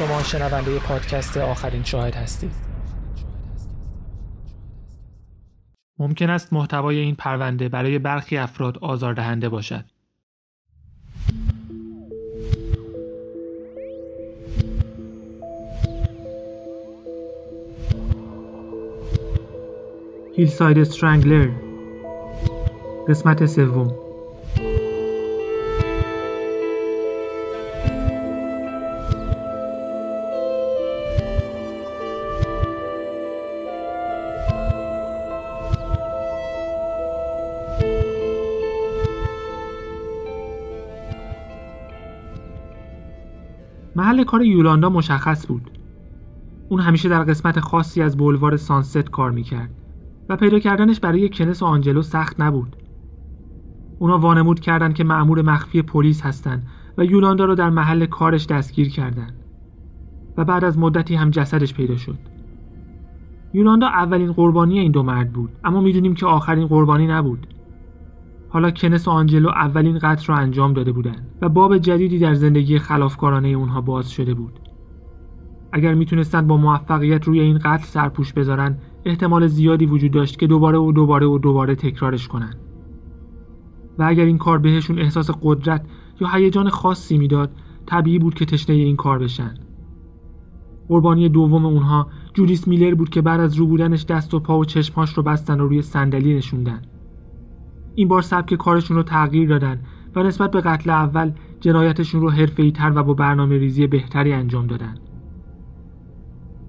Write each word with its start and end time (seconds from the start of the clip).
شما 0.00 0.22
شنونده 0.22 0.78
پادکست 0.78 1.36
آخرین 1.36 1.82
شاهد 1.82 2.14
هستید. 2.14 2.52
ممکن 5.98 6.30
است 6.30 6.52
محتوای 6.52 6.98
این 6.98 7.14
پرونده 7.14 7.68
برای 7.68 7.98
برخی 7.98 8.36
افراد 8.36 8.78
آزاردهنده 8.78 9.48
باشد. 9.48 9.84
هیلساید 20.36 20.78
استرنگلر 20.78 21.50
قسمت 23.08 23.46
سوم. 23.46 24.09
کار 44.24 44.42
یولاندا 44.42 44.88
مشخص 44.88 45.46
بود. 45.46 45.70
اون 46.68 46.80
همیشه 46.80 47.08
در 47.08 47.24
قسمت 47.24 47.60
خاصی 47.60 48.02
از 48.02 48.16
بولوار 48.16 48.56
سانست 48.56 49.10
کار 49.10 49.30
می‌کرد 49.30 49.70
و 50.28 50.36
پیدا 50.36 50.58
کردنش 50.58 51.00
برای 51.00 51.28
کنس 51.28 51.62
و 51.62 51.66
آنجلو 51.66 52.02
سخت 52.02 52.40
نبود. 52.40 52.76
اونا 53.98 54.18
وانمود 54.18 54.60
کردند 54.60 54.94
که 54.94 55.04
مأمور 55.04 55.42
مخفی 55.42 55.82
پلیس 55.82 56.22
هستند 56.22 56.66
و 56.98 57.04
یولاندا 57.04 57.44
رو 57.44 57.54
در 57.54 57.70
محل 57.70 58.06
کارش 58.06 58.46
دستگیر 58.46 58.88
کردند 58.88 59.32
و 60.36 60.44
بعد 60.44 60.64
از 60.64 60.78
مدتی 60.78 61.14
هم 61.14 61.30
جسدش 61.30 61.74
پیدا 61.74 61.96
شد. 61.96 62.18
یولاندا 63.54 63.86
اولین 63.86 64.32
قربانی 64.32 64.78
این 64.78 64.92
دو 64.92 65.02
مرد 65.02 65.32
بود 65.32 65.50
اما 65.64 65.80
می‌دونیم 65.80 66.14
که 66.14 66.26
آخرین 66.26 66.66
قربانی 66.66 67.06
نبود. 67.06 67.46
حالا 68.52 68.70
کنس 68.70 69.08
و 69.08 69.10
آنجلو 69.10 69.48
اولین 69.48 69.98
قتل 69.98 70.26
را 70.26 70.36
انجام 70.36 70.72
داده 70.72 70.92
بودند 70.92 71.26
و 71.42 71.48
باب 71.48 71.78
جدیدی 71.78 72.18
در 72.18 72.34
زندگی 72.34 72.78
خلافکارانه 72.78 73.48
اونها 73.48 73.80
باز 73.80 74.10
شده 74.10 74.34
بود. 74.34 74.60
اگر 75.72 75.94
می‌تونستند 75.94 76.46
با 76.46 76.56
موفقیت 76.56 77.24
روی 77.24 77.40
این 77.40 77.58
قتل 77.58 77.84
سرپوش 77.84 78.32
بذارن 78.32 78.78
احتمال 79.04 79.46
زیادی 79.46 79.86
وجود 79.86 80.10
داشت 80.10 80.38
که 80.38 80.46
دوباره 80.46 80.78
و 80.78 80.92
دوباره 80.92 81.26
و 81.26 81.38
دوباره 81.38 81.74
تکرارش 81.74 82.28
کنن. 82.28 82.54
و 83.98 84.02
اگر 84.02 84.24
این 84.24 84.38
کار 84.38 84.58
بهشون 84.58 84.98
احساس 84.98 85.30
قدرت 85.42 85.86
یا 86.20 86.28
هیجان 86.28 86.68
خاصی 86.68 87.18
می‌داد 87.18 87.50
طبیعی 87.86 88.18
بود 88.18 88.34
که 88.34 88.44
تشنه 88.44 88.76
این 88.76 88.96
کار 88.96 89.18
بشن. 89.18 89.54
قربانی 90.88 91.28
دوم 91.28 91.66
اونها 91.66 92.06
جولیس 92.34 92.68
میلر 92.68 92.94
بود 92.94 93.10
که 93.10 93.22
بعد 93.22 93.40
از 93.40 93.54
رو 93.54 93.66
بودنش 93.66 94.04
دست 94.04 94.34
و 94.34 94.40
پا 94.40 94.58
و 94.58 94.64
چشمهاش 94.64 95.12
رو 95.12 95.22
بستن 95.22 95.60
و 95.60 95.66
روی 95.66 95.82
صندلی 95.82 96.34
نشوندن. 96.34 96.82
این 98.00 98.08
بار 98.08 98.22
سبک 98.22 98.54
کارشون 98.54 98.96
رو 98.96 99.02
تغییر 99.02 99.48
دادن 99.48 99.80
و 100.16 100.22
نسبت 100.22 100.50
به 100.50 100.60
قتل 100.60 100.90
اول 100.90 101.32
جنایتشون 101.60 102.20
رو 102.20 102.30
حرفه‌ای 102.30 102.72
تر 102.72 102.92
و 102.94 103.02
با 103.02 103.14
برنامه 103.14 103.58
ریزی 103.58 103.86
بهتری 103.86 104.32
انجام 104.32 104.66
دادن. 104.66 104.94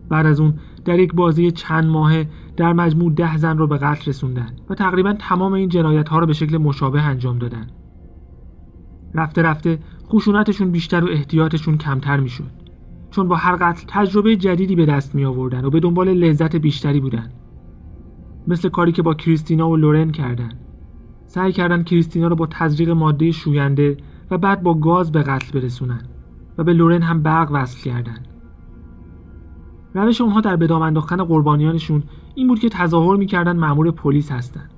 بعد 0.09 0.26
از 0.26 0.40
اون 0.40 0.54
در 0.86 1.00
یک 1.00 1.14
بازی 1.14 1.52
چند 1.52 1.86
ماهه 1.86 2.28
در 2.58 2.74
مجموع 2.74 3.12
ده 3.12 3.38
زن 3.38 3.58
رو 3.58 3.68
به 3.68 3.78
قتل 3.78 4.09
رسوندن 4.09 4.50
و 4.70 4.76
تقریبا 4.76 5.14
تمام 5.14 5.54
این 5.54 5.70
جنایت 5.70 6.09
ها 6.09 6.20
رو 6.20 6.26
به 6.26 6.34
شکل 6.34 6.58
مشابه 6.58 7.02
انجام 7.02 7.38
دادن. 7.38 7.68
رفته 9.16 9.42
رفته 9.42 9.80
خشونتشون 10.08 10.72
بیشتر 10.72 11.04
و 11.04 11.08
احتیاطشون 11.08 11.78
کمتر 11.78 12.20
می‌شد. 12.20 12.52
چون 13.12 13.28
با 13.28 13.36
هر 13.36 13.56
قتل 13.56 13.84
تجربه 13.88 14.36
جدیدی 14.36 14.76
به 14.76 14.86
دست 14.86 15.16
می 15.16 15.26
آوردن 15.26 15.66
و 15.66 15.70
به 15.70 15.80
دنبال 15.80 16.09
لذت 16.09 16.56
بیشتری 16.56 17.00
بودن. 17.00 17.30
مثل 18.48 18.70
کاری 18.70 18.92
که 18.92 19.02
با 19.02 19.14
کریستینا 19.14 19.70
و 19.70 19.76
لورن 19.76 20.12
کردن. 20.12 20.61
سعی 21.34 21.52
کردن 21.52 21.84
کریستینا 21.84 22.28
رو 22.28 22.36
با 22.36 22.47
تزریق 22.47 22.90
ماده 22.90 23.31
شوینده 23.31 23.97
و 24.31 24.38
بعد 24.38 24.64
با 24.64 24.74
گاز 24.74 25.12
به 25.12 25.24
قتل 25.24 25.59
برسونن 25.59 26.02
و 26.58 26.64
به 26.64 26.74
لورن 26.74 27.02
هم 27.02 27.22
برق 27.24 27.50
وصل 27.52 27.84
کردن 27.90 28.18
روش 29.94 30.22
اونها 30.22 30.42
در 30.42 30.56
بدام 30.56 30.81
انداختن 30.81 31.24
قربانیانشون 31.24 32.03
این 32.36 32.47
بود 32.47 32.59
که 32.59 32.69
تظاهر 32.69 33.16
می‌کردن 33.16 33.58
مأمور 33.58 33.92
پلیس 33.92 34.31
هستند. 34.31 34.69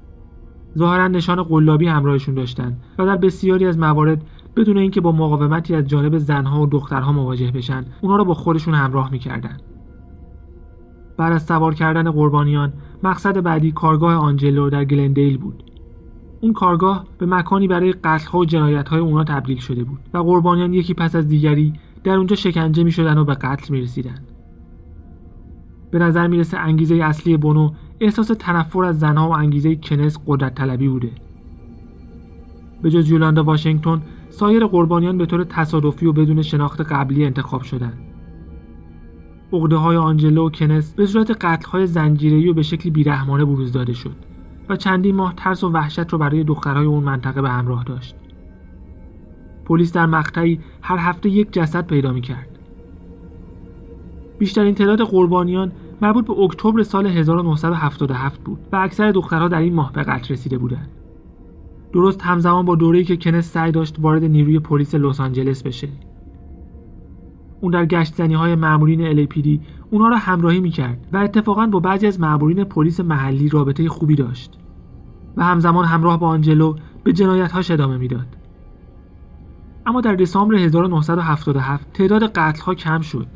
ظاهرا 0.78 1.08
نشان 1.08 1.44
قلابی 1.44 1.88
همراهشون 1.88 2.36
داشتن 2.36 2.78
و 2.98 3.06
در 3.06 3.18
بسیاری 3.18 3.66
از 3.66 3.80
موارد 3.80 4.24
بدون 4.56 4.78
اینکه 4.78 5.02
با 5.02 5.12
مقاومتی 5.12 5.76
از 5.76 5.88
جانب 5.88 6.18
زنها 6.18 6.62
و 6.62 6.68
دخترها 6.68 7.12
مواجه 7.12 7.52
بشن 7.52 7.86
اونها 8.02 8.18
را 8.18 8.24
با 8.24 8.34
خودشون 8.34 8.74
همراه 8.74 9.12
می‌کردن 9.12 9.58
بعد 11.18 11.34
از 11.34 11.44
سوار 11.44 11.74
کردن 11.74 12.12
قربانیان 12.12 12.74
مقصد 13.04 13.42
بعدی 13.42 13.72
کارگاه 13.72 14.14
آنجلو 14.14 14.70
در 14.70 14.86
گلندیل 14.86 15.38
بود. 15.38 15.73
اون 16.44 16.54
کارگاه 16.54 17.06
به 17.18 17.26
مکانی 17.26 17.68
برای 17.68 17.94
قتل‌ها 17.94 18.40
و 18.40 18.46
جنایت‌های 18.46 19.00
اونا 19.00 19.24
تبدیل 19.24 19.58
شده 19.58 19.84
بود 19.84 20.00
و 20.14 20.18
قربانیان 20.18 20.74
یکی 20.74 20.94
پس 20.94 21.16
از 21.16 21.28
دیگری 21.28 21.74
در 22.04 22.16
اونجا 22.16 22.36
شکنجه 22.36 22.84
می‌شدن 22.84 23.18
و 23.18 23.26
به 23.26 23.34
قتل 23.34 23.74
می‌رسیدن. 23.74 24.20
به 25.92 26.00
نظر 26.00 26.28
می‌رسه 26.28 26.58
انگیزه 26.58 26.96
اصلی 26.96 27.38
بونو 27.38 27.72
احساس 28.00 28.32
تنفر 28.40 28.84
از 28.84 29.00
زنها 29.00 29.30
و 29.30 29.32
انگیزه 29.32 29.76
کنس 29.76 30.18
قدرت 30.28 30.56
طلبی 30.56 30.88
بوده. 30.88 31.12
به 32.82 32.92
جز 32.92 33.10
یولاندا 33.10 33.44
واشنگتن 33.44 34.02
سایر 34.30 34.66
قربانیان 34.66 35.18
به 35.18 35.26
طور 35.26 35.44
تصادفی 35.44 36.06
و 36.06 36.14
بدون 36.14 36.42
شناخت 36.42 36.82
قبلی 36.82 37.26
انتخاب 37.26 37.62
شدند. 37.62 37.98
عقده 39.54 39.76
های 39.76 39.98
آنجلو 39.98 40.46
و 40.46 40.50
کنس 40.50 40.94
به 40.94 41.06
صورت 41.06 41.32
قتل 41.32 41.70
های 41.70 41.88
زنجیره‌ای 41.88 42.50
و 42.50 42.54
به 42.54 42.62
شکلی 42.62 42.92
بیرحمانه 42.92 43.46
بروز 43.46 43.72
داده 43.72 43.94
شد. 43.94 44.33
و 44.74 44.76
چندین 44.76 45.16
ماه 45.16 45.34
ترس 45.38 45.64
و 45.64 45.70
وحشت 45.70 46.10
رو 46.14 46.18
برای 46.18 46.44
دخترهای 46.44 46.86
اون 46.86 47.04
منطقه 47.04 47.42
به 47.42 47.50
همراه 47.50 47.84
داشت. 47.84 48.16
پلیس 49.66 49.94
در 49.94 50.06
مقطعی 50.06 50.60
هر 50.82 50.98
هفته 50.98 51.30
یک 51.30 51.54
جسد 51.54 51.88
پیدا 51.88 52.20
کرد. 52.20 52.60
بیشترین 54.40 54.76
تعداد 54.76 55.02
قربانیان 55.02 55.72
مربوط 56.02 56.28
به 56.28 56.34
اکتبر 56.34 56.84
سال 56.84 57.08
1977 57.08 58.44
بود 58.44 58.60
و 58.72 58.76
اکثر 58.76 59.12
دخترها 59.12 59.48
در 59.48 59.60
این 59.60 59.74
ماه 59.74 59.94
به 59.94 60.04
قتل 60.04 60.34
رسیده 60.34 60.58
بودند. 60.58 60.90
درست 61.94 62.22
همزمان 62.22 62.66
با 62.66 62.76
دوره‌ای 62.76 63.04
که 63.04 63.18
کنس 63.18 63.52
سعی 63.52 63.72
داشت 63.72 63.96
وارد 64.00 64.24
نیروی 64.24 64.60
پلیس 64.60 64.96
لس 64.96 65.20
آنجلس 65.20 65.64
بشه. 65.64 65.90
اون 67.62 67.72
در 67.72 67.86
گشت 67.86 68.16
زنی 68.16 68.34
های 68.34 68.56
مامورین 68.56 69.26
LAPD 69.26 69.60
اونها 69.90 70.08
را 70.08 70.18
همراهی 70.18 70.60
می‌کرد 70.60 71.08
و 71.14 71.18
اتفاقا 71.18 71.68
با 71.68 71.80
بعضی 71.80 72.08
از 72.08 72.20
مامورین 72.20 72.64
پلیس 72.64 73.00
محلی 73.00 73.50
رابطه 73.50 73.90
خوبی 73.90 74.16
داشت 74.16 74.63
و 75.38 75.44
همزمان 75.44 75.86
همراه 75.86 76.20
با 76.20 76.28
آنجلو 76.28 76.76
به 77.04 77.14
جنایتهاش 77.14 77.72
ادامه 77.72 77.98
می‌داد. 77.98 78.28
اما 79.86 80.02
در 80.02 80.16
دسامبر 80.16 80.56
1977 80.56 81.94
تعداد 81.94 82.24
قتلها 82.24 82.76
کم 82.76 83.02
شد 83.02 83.28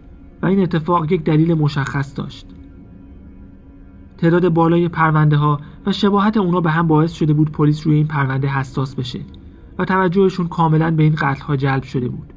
و 0.41 0.45
این 0.45 0.61
اتفاق 0.61 1.11
یک 1.11 1.23
دلیل 1.23 1.53
مشخص 1.53 2.17
داشت. 2.17 2.47
تعداد 4.17 4.49
بالای 4.49 4.87
پرونده 4.87 5.37
ها 5.37 5.59
و 5.85 5.91
شباهت 5.91 6.37
اونا 6.37 6.61
به 6.61 6.71
هم 6.71 6.87
باعث 6.87 7.13
شده 7.13 7.33
بود 7.33 7.51
پلیس 7.51 7.87
روی 7.87 7.95
این 7.95 8.07
پرونده 8.07 8.47
حساس 8.47 8.95
بشه 8.95 9.19
و 9.79 9.85
توجهشون 9.85 10.47
کاملا 10.47 10.91
به 10.91 11.03
این 11.03 11.15
قتلها 11.15 11.55
جلب 11.55 11.83
شده 11.83 12.07
بود. 12.07 12.33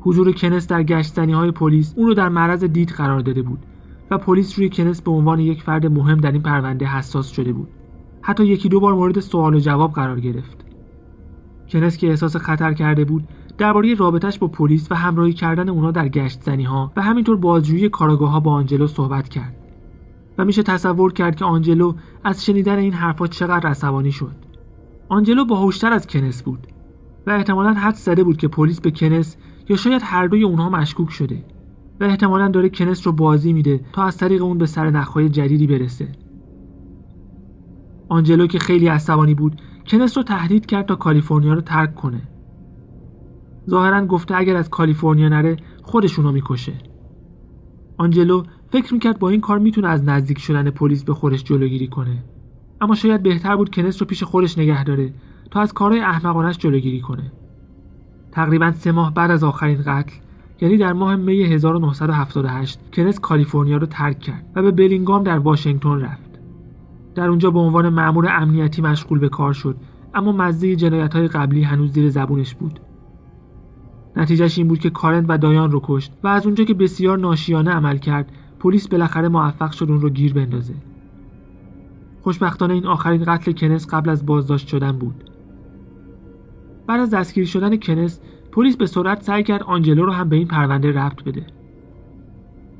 حضور 0.00 0.32
کنس 0.32 0.66
در 0.66 0.82
گشتنی 0.82 1.32
های 1.32 1.50
پلیس 1.50 1.94
اون 1.96 2.06
رو 2.06 2.14
در 2.14 2.28
معرض 2.28 2.64
دید 2.64 2.88
قرار 2.88 3.20
داده 3.20 3.42
بود 3.42 3.58
و 4.10 4.18
پلیس 4.18 4.58
روی 4.58 4.70
کنس 4.70 5.02
به 5.02 5.10
عنوان 5.10 5.40
یک 5.40 5.62
فرد 5.62 5.86
مهم 5.86 6.20
در 6.20 6.32
این 6.32 6.42
پرونده 6.42 6.86
حساس 6.86 7.30
شده 7.30 7.52
بود 7.52 7.68
حتی 8.22 8.46
یکی 8.46 8.68
دو 8.68 8.80
بار 8.80 8.94
مورد 8.94 9.20
سوال 9.20 9.54
و 9.54 9.60
جواب 9.60 9.92
قرار 9.92 10.20
گرفت. 10.20 10.64
کنس 11.68 11.96
که 11.96 12.08
احساس 12.08 12.36
خطر 12.36 12.72
کرده 12.72 13.04
بود 13.04 13.28
درباره 13.58 13.94
رابطش 13.94 14.38
با 14.38 14.48
پلیس 14.48 14.92
و 14.92 14.94
همراهی 14.94 15.32
کردن 15.32 15.68
اونا 15.68 15.90
در 15.90 16.08
گشت 16.08 16.42
زنی 16.42 16.64
ها 16.64 16.92
و 16.96 17.02
همینطور 17.02 17.36
بازجویی 17.36 17.88
کاراگاه 17.88 18.30
ها 18.30 18.40
با 18.40 18.52
آنجلو 18.52 18.86
صحبت 18.86 19.28
کرد. 19.28 19.56
و 20.38 20.44
میشه 20.44 20.62
تصور 20.62 21.12
کرد 21.12 21.36
که 21.36 21.44
آنجلو 21.44 21.92
از 22.24 22.44
شنیدن 22.44 22.78
این 22.78 22.92
حرفا 22.92 23.26
چقدر 23.26 23.68
عصبانی 23.68 24.12
شد. 24.12 24.34
آنجلو 25.08 25.44
باهوشتر 25.44 25.92
از 25.92 26.06
کنس 26.06 26.42
بود 26.42 26.66
و 27.26 27.30
احتمالا 27.30 27.72
حد 27.72 27.94
زده 27.94 28.24
بود 28.24 28.36
که 28.36 28.48
پلیس 28.48 28.80
به 28.80 28.90
کنس 28.90 29.36
یا 29.68 29.76
شاید 29.76 30.02
هر 30.04 30.26
دوی 30.26 30.42
اونها 30.42 30.70
مشکوک 30.70 31.10
شده 31.10 31.44
و 32.00 32.04
احتمالا 32.04 32.48
داره 32.48 32.68
کنس 32.68 33.06
رو 33.06 33.12
بازی 33.12 33.52
میده 33.52 33.80
تا 33.92 34.02
از 34.02 34.16
طریق 34.16 34.42
اون 34.42 34.58
به 34.58 34.66
سر 34.66 34.90
نخهای 34.90 35.28
جدیدی 35.28 35.66
برسه. 35.66 36.08
آنجلو 38.12 38.46
که 38.46 38.58
خیلی 38.58 38.86
عصبانی 38.86 39.34
بود 39.34 39.60
کنس 39.86 40.16
رو 40.16 40.22
تهدید 40.22 40.66
کرد 40.66 40.86
تا 40.86 40.94
کالیفرنیا 40.94 41.54
رو 41.54 41.60
ترک 41.60 41.94
کنه. 41.94 42.22
ظاهرا 43.70 44.06
گفته 44.06 44.36
اگر 44.36 44.56
از 44.56 44.70
کالیفرنیا 44.70 45.28
نره 45.28 45.56
خودشونو 45.82 46.32
می‌کشه. 46.32 46.72
آنجلو 47.96 48.42
فکر 48.68 48.94
می‌کرد 48.94 49.18
با 49.18 49.28
این 49.28 49.40
کار 49.40 49.58
می‌تونه 49.58 49.88
از 49.88 50.04
نزدیک 50.04 50.38
شدن 50.38 50.70
پلیس 50.70 51.04
به 51.04 51.14
خودش 51.14 51.44
جلوگیری 51.44 51.86
کنه. 51.86 52.24
اما 52.80 52.94
شاید 52.94 53.22
بهتر 53.22 53.56
بود 53.56 53.70
کنس 53.70 54.02
رو 54.02 54.06
پیش 54.06 54.22
خودش 54.22 54.58
نگه 54.58 54.84
داره 54.84 55.12
تا 55.50 55.60
از 55.60 55.72
کارهای 55.72 56.00
احمقانش 56.00 56.58
جلوگیری 56.58 57.00
کنه. 57.00 57.32
تقریبا 58.32 58.72
سه 58.72 58.92
ماه 58.92 59.14
بعد 59.14 59.30
از 59.30 59.44
آخرین 59.44 59.82
قتل 59.86 60.14
یعنی 60.60 60.76
در 60.76 60.92
ماه 60.92 61.16
می 61.16 61.42
1978 61.42 62.80
کنس 62.92 63.20
کالیفرنیا 63.20 63.76
رو 63.76 63.86
ترک 63.86 64.18
کرد 64.18 64.52
و 64.54 64.62
به 64.62 64.70
بلینگام 64.70 65.22
در 65.22 65.38
واشنگتن 65.38 66.00
رفت. 66.00 66.21
در 67.14 67.28
اونجا 67.28 67.50
به 67.50 67.58
عنوان 67.58 67.88
مأمور 67.88 68.28
امنیتی 68.30 68.82
مشغول 68.82 69.18
به 69.18 69.28
کار 69.28 69.52
شد 69.52 69.76
اما 70.14 70.32
مزه 70.32 70.76
جنایت 70.76 71.14
های 71.14 71.28
قبلی 71.28 71.62
هنوز 71.62 71.92
زیر 71.92 72.08
زبونش 72.08 72.54
بود. 72.54 72.80
نتیجهش 74.16 74.58
این 74.58 74.68
بود 74.68 74.78
که 74.78 74.90
کارن 74.90 75.26
و 75.26 75.38
دایان 75.38 75.70
رو 75.70 75.80
کشت 75.84 76.12
و 76.22 76.28
از 76.28 76.46
اونجا 76.46 76.64
که 76.64 76.74
بسیار 76.74 77.18
ناشیانه 77.18 77.70
عمل 77.70 77.96
کرد 77.96 78.32
پلیس 78.58 78.88
بالاخره 78.88 79.28
موفق 79.28 79.72
شد 79.72 79.90
اون 79.90 80.00
رو 80.00 80.10
گیر 80.10 80.34
بندازه. 80.34 80.74
خوشبختانه 82.22 82.74
این 82.74 82.86
آخرین 82.86 83.24
قتل 83.24 83.52
کنس 83.52 83.86
قبل 83.94 84.10
از 84.10 84.26
بازداشت 84.26 84.68
شدن 84.68 84.92
بود. 84.92 85.24
بعد 86.86 87.00
از 87.00 87.10
دستگیری 87.10 87.46
شدن 87.46 87.76
کنس 87.76 88.20
پلیس 88.52 88.76
به 88.76 88.86
سرعت 88.86 89.22
سعی 89.22 89.42
کرد 89.42 89.62
آنجلو 89.62 90.04
رو 90.06 90.12
هم 90.12 90.28
به 90.28 90.36
این 90.36 90.48
پرونده 90.48 90.92
ربط 90.92 91.22
بده 91.22 91.46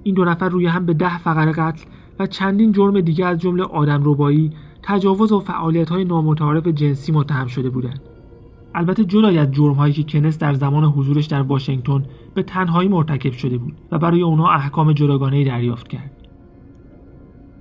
این 0.02 0.14
دو 0.14 0.24
نفر 0.24 0.48
روی 0.48 0.66
هم 0.66 0.86
به 0.86 0.94
ده 0.94 1.18
فقره 1.18 1.52
قتل 1.52 1.84
چندین 2.26 2.72
جرم 2.72 3.00
دیگه 3.00 3.26
از 3.26 3.38
جمله 3.38 3.64
آدم 3.64 4.02
ربایی 4.04 4.50
تجاوز 4.82 5.32
و 5.32 5.40
فعالیت 5.40 5.90
های 5.90 6.04
نامتعارف 6.04 6.66
جنسی 6.66 7.12
متهم 7.12 7.46
شده 7.46 7.70
بودند. 7.70 8.00
البته 8.74 9.04
جدای 9.04 9.38
از 9.38 9.52
جرم 9.52 9.72
هایی 9.72 9.92
که 9.92 10.02
کنس 10.02 10.38
در 10.38 10.54
زمان 10.54 10.84
حضورش 10.84 11.26
در 11.26 11.42
واشنگتن 11.42 12.04
به 12.34 12.42
تنهایی 12.42 12.88
مرتکب 12.88 13.32
شده 13.32 13.58
بود 13.58 13.74
و 13.92 13.98
برای 13.98 14.22
اونها 14.22 14.50
احکام 14.50 14.92
جداگانه 14.92 15.44
دریافت 15.44 15.88
کرد. 15.88 16.10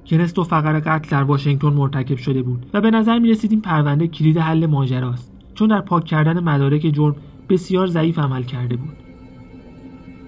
کنس 0.06 0.34
دو 0.34 0.44
فقره 0.44 0.80
قتل 0.80 1.10
در 1.10 1.24
واشنگتن 1.24 1.74
مرتکب 1.74 2.18
شده 2.18 2.42
بود 2.42 2.66
و 2.74 2.82
به 2.82 2.92
نظر 2.92 3.20
می 3.20 3.30
رسید 3.30 3.52
این 3.52 3.62
پرونده 3.62 4.08
کلید 4.08 4.38
حل 4.38 4.66
ماجراست 4.66 5.32
چون 5.54 5.68
در 5.68 5.82
پاک 5.82 6.06
کردن 6.06 6.40
مدارک 6.40 6.82
جرم 6.82 7.16
بسیار 7.50 7.88
ضعیف 7.88 8.20
عمل 8.20 8.44
کرده 8.44 8.76
بود. 8.76 9.11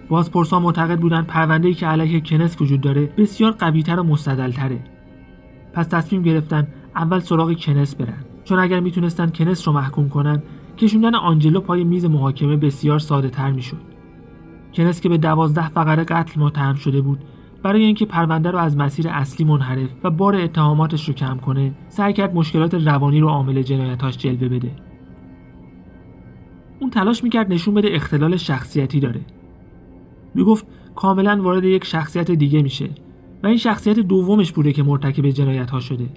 بازپرسان 0.10 0.62
معتقد 0.62 1.00
بودند 1.00 1.28
پرونده 1.28 1.74
که 1.74 1.88
علیه 1.88 2.22
کنس 2.22 2.62
وجود 2.62 2.82
داره 2.82 3.06
بسیار 3.18 3.52
قویتر 3.52 4.00
و 4.00 4.04
مستدلتره. 4.04 4.80
پس 5.74 5.88
تصمیم 5.88 6.22
گرفتن 6.22 6.68
اول 6.96 7.20
سراغ 7.20 7.54
کنس 7.54 7.96
برن. 7.96 8.26
چون 8.44 8.60
اگر 8.60 8.80
می‌تونستن 8.80 9.30
کنس 9.30 9.68
رو 9.68 9.74
محکوم 9.74 10.10
کنن 10.10 10.44
کشوندن 10.78 11.16
آنجلو 11.16 11.60
پای 11.60 11.84
میز 11.84 12.06
محاکمه 12.06 12.58
بسیار 12.58 13.00
ساده 13.00 13.30
تر 13.30 13.52
می‌شد. 13.52 13.82
کنس 14.74 15.02
که 15.02 15.10
به 15.10 15.18
دوازده 15.18 15.70
فقره 15.70 16.04
قتل 16.04 16.42
متهم 16.42 16.76
شده 16.76 17.02
بود 17.02 17.20
برای 17.64 17.84
اینکه 17.84 18.06
پرونده 18.06 18.52
رو 18.52 18.60
از 18.60 18.78
مسیر 18.78 19.08
اصلی 19.10 19.46
منحرف 19.46 19.90
و 20.04 20.10
بار 20.10 20.36
اتهاماتش 20.36 21.08
رو 21.08 21.14
کم 21.14 21.38
کنه 21.38 21.74
سعی 21.88 22.14
کرد 22.14 22.36
مشکلات 22.36 22.74
روانی 22.74 23.20
رو 23.20 23.30
عامل 23.30 23.62
جنایتاش 23.62 24.18
جلوه 24.18 24.48
بده. 24.48 24.72
اون 26.80 26.90
تلاش 26.90 27.24
می‌کرد 27.24 27.54
نشون 27.54 27.74
بده 27.74 27.88
اختلال 27.92 28.38
شخصیتی 28.38 29.00
داره. 29.00 29.22
می‌گفت 30.36 30.68
کاملا 30.96 31.42
وارد 31.42 31.64
یک 31.64 31.86
شخصیت 31.86 32.32
دیگه 32.32 32.62
میشه 32.62 32.90
و 33.44 33.48
این 33.48 33.58
شخصیت 33.58 34.00
دومش 34.00 34.52
بوده 34.52 34.74
که 34.74 34.84
مرتکب 34.84 35.30
جنایت 35.30 35.70
ها 35.70 35.80
شده. 35.80 36.10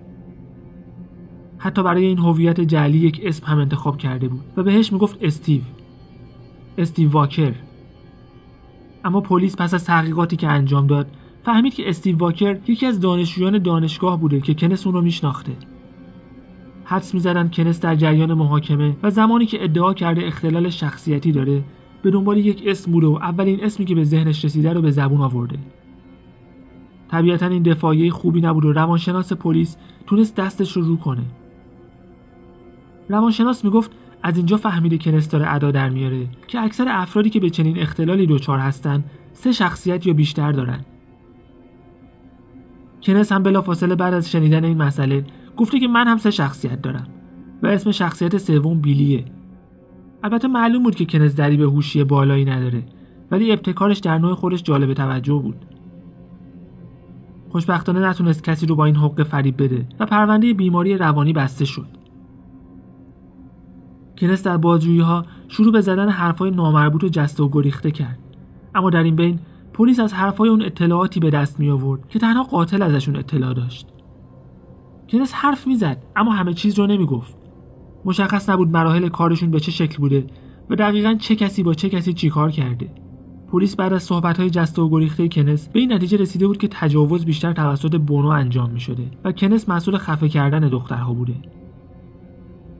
حتی 1.58 1.82
برای 1.82 2.04
این 2.04 2.18
هویت 2.18 2.60
جعلی 2.60 2.98
یک 2.98 3.20
اسم 3.24 3.46
هم 3.46 3.58
انتخاب 3.58 3.98
کرده 3.98 4.28
بود 4.28 4.44
و 4.56 4.62
بهش 4.62 4.92
می‌گفت 4.92 5.18
استیو. 5.22 5.60
استیو 6.78 7.10
واکر. 7.10 7.52
اما 9.04 9.20
پلیس 9.20 9.56
پس 9.56 9.74
از 9.74 9.84
تحقیقاتی 9.84 10.36
که 10.36 10.48
انجام 10.48 10.86
داد 10.86 11.06
فهمید 11.44 11.74
که 11.74 11.88
استیو 11.88 12.18
واکر 12.18 12.58
یکی 12.68 12.86
از 12.86 13.00
دانشجویان 13.00 13.58
دانشگاه 13.58 14.20
بوده 14.20 14.40
که 14.40 14.54
کنس 14.54 14.86
اون 14.86 14.94
رو 14.94 15.02
میشناخته. 15.02 15.52
حدس 16.84 17.14
می‌زدن 17.14 17.48
کنس 17.48 17.80
در 17.80 17.94
جریان 17.94 18.34
محاکمه 18.34 18.96
و 19.02 19.10
زمانی 19.10 19.46
که 19.46 19.64
ادعا 19.64 19.94
کرده 19.94 20.26
اختلال 20.26 20.70
شخصیتی 20.70 21.32
داره 21.32 21.62
به 22.06 22.12
دنبال 22.12 22.38
یک 22.38 22.62
اسم 22.66 22.92
بوده 22.92 23.06
و 23.06 23.10
اولین 23.10 23.64
اسمی 23.64 23.86
که 23.86 23.94
به 23.94 24.04
ذهنش 24.04 24.44
رسیده 24.44 24.72
رو 24.72 24.82
به 24.82 24.90
زبون 24.90 25.20
آورده. 25.20 25.58
طبیعتا 27.10 27.46
این 27.46 27.62
دفاعیه 27.62 28.10
خوبی 28.10 28.40
نبود 28.40 28.64
و 28.64 28.72
روانشناس 28.72 29.32
پلیس 29.32 29.76
تونست 30.06 30.36
دستش 30.36 30.72
رو 30.72 30.82
رو 30.82 30.96
کنه. 30.96 31.22
روانشناس 33.08 33.64
می‌گفت 33.64 33.90
از 34.22 34.36
اینجا 34.36 34.56
فهمیده 34.56 34.98
کنس 34.98 35.28
داره 35.28 35.54
ادا 35.54 35.70
در 35.70 35.88
میاره 35.88 36.26
که 36.46 36.60
اکثر 36.60 36.86
افرادی 36.88 37.30
که 37.30 37.40
به 37.40 37.50
چنین 37.50 37.78
اختلالی 37.78 38.26
دچار 38.26 38.58
هستن 38.58 39.04
سه 39.32 39.52
شخصیت 39.52 40.06
یا 40.06 40.12
بیشتر 40.12 40.52
دارن. 40.52 40.80
کنس 43.02 43.32
هم 43.32 43.42
بلافاصله 43.42 43.94
بعد 43.94 44.14
از 44.14 44.30
شنیدن 44.30 44.64
این 44.64 44.82
مسئله 44.82 45.24
گفته 45.56 45.80
که 45.80 45.88
من 45.88 46.06
هم 46.06 46.16
سه 46.16 46.30
شخصیت 46.30 46.82
دارم 46.82 47.06
و 47.62 47.66
اسم 47.66 47.90
شخصیت 47.90 48.38
سوم 48.38 48.80
بیلیه. 48.80 49.24
البته 50.22 50.48
معلوم 50.48 50.82
بود 50.82 50.94
که 50.94 51.04
کنز 51.04 51.34
دری 51.34 51.56
به 51.56 51.64
هوشی 51.64 52.04
بالایی 52.04 52.44
نداره 52.44 52.82
ولی 53.30 53.52
ابتکارش 53.52 53.98
در 53.98 54.18
نوع 54.18 54.34
خودش 54.34 54.62
جالب 54.62 54.94
توجه 54.94 55.34
بود. 55.34 55.56
خوشبختانه 57.48 58.00
نتونست 58.00 58.44
کسی 58.44 58.66
رو 58.66 58.76
با 58.76 58.84
این 58.84 58.96
حق 58.96 59.22
فریب 59.22 59.62
بده 59.62 59.86
و 60.00 60.06
پرونده 60.06 60.52
بیماری 60.54 60.96
روانی 60.96 61.32
بسته 61.32 61.64
شد. 61.64 61.86
کنس 64.18 64.42
در 64.42 64.56
بازجویی 64.56 65.00
ها 65.00 65.24
شروع 65.48 65.72
به 65.72 65.80
زدن 65.80 66.08
حرفای 66.08 66.50
نامربوط 66.50 67.04
و 67.04 67.08
جسته 67.08 67.42
و 67.42 67.48
گریخته 67.48 67.90
کرد. 67.90 68.18
اما 68.74 68.90
در 68.90 69.02
این 69.02 69.16
بین 69.16 69.38
پلیس 69.72 70.00
از 70.00 70.14
حرفای 70.14 70.48
اون 70.48 70.62
اطلاعاتی 70.62 71.20
به 71.20 71.30
دست 71.30 71.60
می 71.60 71.70
آورد 71.70 72.08
که 72.08 72.18
تنها 72.18 72.42
قاتل 72.42 72.82
ازشون 72.82 73.16
اطلاع 73.16 73.54
داشت. 73.54 73.88
کنس 75.08 75.32
حرف 75.34 75.66
می‌زد 75.66 76.02
اما 76.16 76.32
همه 76.32 76.54
چیز 76.54 76.78
رو 76.78 76.86
نمی‌گفت. 76.86 77.45
مشخص 78.06 78.48
نبود 78.48 78.68
مراحل 78.68 79.08
کارشون 79.08 79.50
به 79.50 79.60
چه 79.60 79.72
شکل 79.72 79.98
بوده 79.98 80.26
و 80.70 80.76
دقیقا 80.76 81.14
چه 81.14 81.36
کسی 81.36 81.62
با 81.62 81.74
چه 81.74 81.88
کسی 81.88 82.12
چیکار 82.12 82.50
کرده 82.50 82.88
پلیس 83.52 83.76
بعد 83.76 83.92
از 83.92 84.02
صحبت‌های 84.02 84.50
جسته 84.50 84.82
و 84.82 84.88
گریخته 84.88 85.28
کنس 85.28 85.68
به 85.68 85.80
این 85.80 85.92
نتیجه 85.92 86.16
رسیده 86.16 86.46
بود 86.46 86.58
که 86.58 86.68
تجاوز 86.68 87.24
بیشتر 87.24 87.52
توسط 87.52 87.96
بونو 87.96 88.28
انجام 88.28 88.70
می 88.70 88.80
شده 88.80 89.10
و 89.24 89.32
کنس 89.32 89.68
مسئول 89.68 89.98
خفه 89.98 90.28
کردن 90.28 90.60
دخترها 90.60 91.14
بوده. 91.14 91.34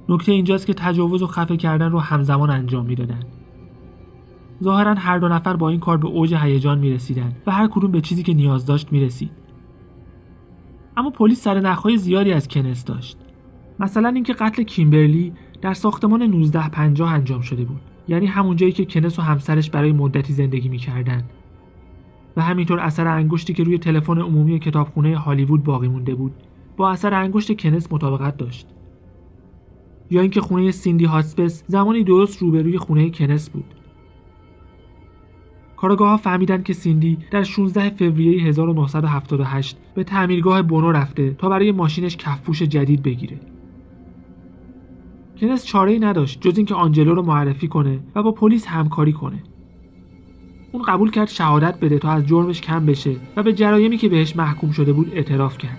نکته 0.09 0.33
اینجاست 0.33 0.67
که 0.67 0.75
تجاوز 0.75 1.23
و 1.23 1.27
خفه 1.27 1.57
کردن 1.57 1.91
رو 1.91 1.99
همزمان 1.99 2.51
انجام 2.51 2.87
می‌دادند. 2.87 3.27
ظاهرا 4.63 4.95
هر 4.95 5.19
دو 5.19 5.29
نفر 5.29 5.57
با 5.57 5.69
این 5.69 5.81
کار 5.81 5.97
به 5.97 6.09
اوج 6.09 6.35
هیجان 6.35 6.79
می 6.79 6.91
رسیدن 6.91 7.33
و 7.47 7.53
هر 7.53 7.69
کدوم 7.69 7.91
به 7.91 8.01
چیزی 8.01 8.23
که 8.23 8.35
نیاز 8.35 8.67
داشت 8.67 8.93
می 8.93 9.01
رسید. 9.01 9.31
اما 10.97 11.11
پلیس 11.11 11.43
سر 11.43 11.61
نخهای 11.61 11.97
زیادی 11.97 12.33
از 12.33 12.49
کنس 12.49 12.85
داشت 12.85 13.19
مثلا 13.81 14.09
اینکه 14.09 14.33
قتل 14.33 14.63
کیمبرلی 14.63 15.33
در 15.63 15.75
ساختمان 15.75 16.23
1950 16.23 17.13
انجام 17.13 17.41
شده 17.41 17.65
بود. 17.65 17.81
یعنی 18.09 18.27
همون 18.27 18.57
جایی 18.57 18.73
که 18.73 18.85
کنس 18.85 19.19
و 19.19 19.23
همسرش 19.23 19.71
برای 19.71 19.93
مدتی 19.93 20.33
زندگی 20.33 20.69
می‌کردن. 20.69 21.25
و 22.37 22.43
همینطور 22.43 22.81
اثر 22.81 23.07
انگشتی 23.07 23.55
که 23.55 23.65
روی 23.65 23.79
تلفن 23.79 24.19
عمومی 24.19 24.59
کتابخونه 24.59 25.17
هالیوود 25.17 25.65
باقی 25.65 25.89
مونده 25.89 26.15
بود 26.15 26.33
با 26.77 26.91
اثر 26.91 27.15
انگشت 27.15 27.57
کنس 27.57 27.93
مطابقت 27.93 28.37
داشت. 28.37 28.67
یا 30.11 30.21
اینکه 30.21 30.41
خونه 30.41 30.71
سیندی 30.71 31.05
هاسپس 31.05 31.65
زمانی 31.67 32.05
درست 32.05 32.39
روبروی 32.39 32.79
خونه 32.79 33.11
کنس 33.11 33.51
بود. 33.51 33.75
کارگاه 35.77 36.09
ها 36.09 36.17
فهمیدن 36.17 36.63
که 36.63 36.73
سیندی 36.73 37.19
در 37.31 37.43
16 37.43 37.91
فوریه 37.91 38.43
1978 38.43 39.77
به 39.95 40.05
تعمیرگاه 40.05 40.63
بونو 40.63 40.93
رفته 40.93 41.31
تا 41.31 41.49
برای 41.49 41.73
ماشینش 41.73 42.17
کفپوش 42.17 42.63
جدید 42.63 43.03
بگیره. 43.03 43.41
کنس 45.41 45.65
چاره 45.65 45.93
ای 45.93 45.99
نداشت 45.99 46.41
جز 46.41 46.57
اینکه 46.57 46.75
آنجلو 46.75 47.15
رو 47.15 47.23
معرفی 47.23 47.69
کنه 47.69 48.01
و 48.15 48.23
با 48.23 48.33
پلیس 48.33 48.67
همکاری 48.67 49.13
کنه. 49.13 49.43
اون 50.73 50.83
قبول 50.83 51.11
کرد 51.11 51.29
شهادت 51.29 51.81
بده 51.81 51.99
تا 51.99 52.11
از 52.11 52.27
جرمش 52.27 52.61
کم 52.61 52.87
بشه 52.87 53.17
و 53.37 53.43
به 53.43 53.53
جرایمی 53.53 53.97
که 53.97 54.09
بهش 54.09 54.37
محکوم 54.37 54.71
شده 54.71 54.93
بود 54.93 55.11
اعتراف 55.13 55.59
کرد. 55.59 55.79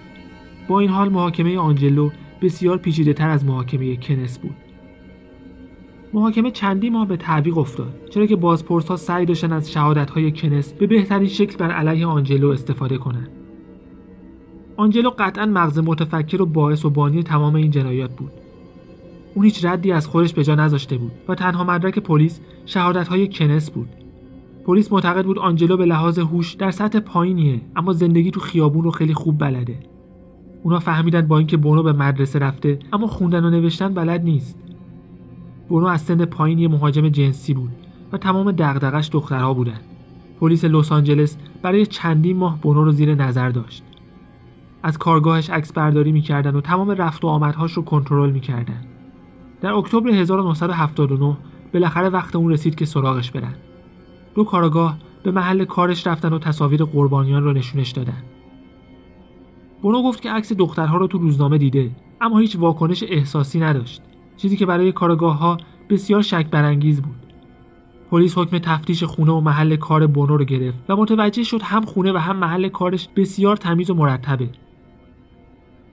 با 0.68 0.80
این 0.80 0.90
حال 0.90 1.10
محاکمه 1.10 1.58
آنجلو 1.58 2.10
بسیار 2.42 2.78
پیچیده 2.78 3.14
تر 3.14 3.30
از 3.30 3.46
محاکمه 3.46 3.96
کنس 3.96 4.40
بود. 4.40 4.56
محاکمه 6.14 6.52
چندی 6.52 6.90
ماه 6.90 7.08
به 7.08 7.18
تعویق 7.18 7.58
افتاد 7.58 7.94
چرا 8.10 8.26
که 8.26 8.36
بازپرس 8.36 8.88
ها 8.88 8.96
سعی 8.96 9.26
داشتن 9.26 9.54
از 9.54 9.72
شهادت 9.72 10.10
های 10.10 10.32
کنس 10.32 10.74
به 10.74 10.88
بهترین 10.88 11.28
شکل 11.28 11.58
بر 11.58 11.72
علیه 11.72 12.06
آنجلو 12.06 12.50
استفاده 12.50 12.98
کنند 12.98 13.30
آنجلو 14.78 15.10
قطعا 15.20 15.46
مغز 15.46 15.80
متفکر 15.80 16.42
و 16.42 16.46
باعث 16.46 16.86
و 16.86 16.90
بانی 16.90 17.24
تمام 17.24 17.56
این 17.56 17.72
جنایات 17.72 18.16
بود 18.16 18.32
اون 19.38 19.46
هیچ 19.46 19.66
ردی 19.66 19.92
از 19.92 20.08
خودش 20.08 20.34
به 20.34 20.44
جا 20.44 20.56
نذاشته 20.56 20.98
بود 20.98 21.12
و 21.28 21.36
تنها 21.36 21.64
مدرک 21.64 22.00
پلیس 22.00 22.42
شهادت 22.66 23.08
های 23.08 23.28
کنس 23.28 23.72
بود. 23.72 23.90
پلیس 24.66 24.92
معتقد 24.92 25.26
بود 25.26 25.40
آنجلو 25.40 25.78
به 25.78 25.86
لحاظ 25.86 26.20
هوش 26.20 26.54
در 26.54 26.72
سطح 26.72 27.00
پایینیه 27.00 27.62
اما 27.76 27.94
زندگی 27.94 28.32
تو 28.32 28.40
خیابون 28.40 28.84
رو 28.84 28.92
خیلی 28.92 29.14
خوب 29.14 29.38
بلده. 29.38 29.80
اونا 30.64 30.80
فهمیدن 30.80 31.22
با 31.22 31.38
اینکه 31.38 31.58
بونو 31.58 31.84
به 31.84 31.94
مدرسه 31.94 32.40
رفته 32.40 32.80
اما 32.94 33.08
خوندن 33.08 33.46
و 33.46 33.50
نوشتن 33.50 33.94
بلد 33.94 34.24
نیست. 34.24 34.60
برو 35.70 35.86
از 35.88 36.02
سن 36.02 36.26
پایین 36.26 36.60
یه 36.60 36.68
مهاجم 36.68 37.10
جنسی 37.10 37.54
بود 37.54 37.72
و 38.12 38.18
تمام 38.18 38.52
دغدغش 38.52 39.10
دخترها 39.12 39.54
بودن. 39.54 39.80
پلیس 40.40 40.66
لس 40.66 40.92
آنجلس 40.92 41.38
برای 41.62 41.86
چندین 41.86 42.38
ماه 42.38 42.62
بونو 42.62 42.84
رو 42.84 42.92
زیر 42.92 43.16
نظر 43.16 43.50
داشت. 43.50 43.84
از 44.84 44.98
کارگاهش 44.98 45.50
عکس 45.50 45.74
برداری 45.74 46.12
می‌کردن 46.12 46.56
و 46.56 46.62
تمام 46.62 46.92
رفت 46.92 47.26
و 47.26 47.28
آمدهاش 47.28 47.74
رو 47.74 47.84
کنترل 47.84 48.32
می‌کردن. 48.32 48.97
در 49.62 49.74
اکتبر 49.74 50.10
1979 50.10 51.38
بالاخره 51.74 52.10
وقت 52.10 52.36
اون 52.36 52.52
رسید 52.52 52.76
که 52.76 52.86
سراغش 52.86 53.32
برن. 53.32 53.56
دو 54.36 54.44
کاراگاه 54.44 54.98
به 55.24 55.32
محل 55.32 55.66
کارش 55.66 56.08
رفتن 56.08 56.34
و 56.34 56.40
تصاویر 56.40 56.84
قربانیان 56.84 57.44
رو 57.44 57.54
نشونش 57.54 57.92
دادن. 57.92 58.24
بونو 59.82 60.04
گفت 60.04 60.22
که 60.22 60.32
عکس 60.32 60.54
دخترها 60.54 60.98
رو 60.98 61.08
تو 61.08 61.18
روزنامه 61.18 61.58
دیده 61.58 61.92
اما 62.22 62.40
هیچ 62.40 62.56
واکنش 62.56 63.04
احساسی 63.08 63.60
نداشت. 63.60 64.02
چیزی 64.38 64.58
که 64.58 64.66
برای 64.66 64.92
کارگاه 64.92 65.38
ها 65.38 65.58
بسیار 65.90 66.22
شک 66.22 66.48
برانگیز 66.52 67.02
بود. 67.02 67.16
پلیس 68.12 68.38
حکم 68.38 68.58
تفتیش 68.58 69.04
خونه 69.04 69.32
و 69.32 69.42
محل 69.42 69.76
کار 69.76 70.08
بونو 70.08 70.38
رو 70.38 70.46
گرفت 70.46 70.78
و 70.90 70.96
متوجه 70.96 71.44
شد 71.44 71.62
هم 71.62 71.86
خونه 71.86 72.14
و 72.14 72.18
هم 72.18 72.36
محل 72.36 72.68
کارش 72.68 73.10
بسیار 73.16 73.56
تمیز 73.56 73.90
و 73.90 73.94
مرتبه. 73.94 74.50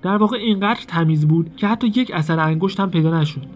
در 0.05 0.17
واقع 0.17 0.37
اینقدر 0.37 0.81
تمیز 0.89 1.29
بود 1.29 1.57
که 1.57 1.67
حتی 1.67 1.87
یک 1.87 2.11
اثر 2.15 2.41
انگشت 2.41 2.81
هم 2.81 2.91
پیدا 2.91 3.21
نشد. 3.21 3.47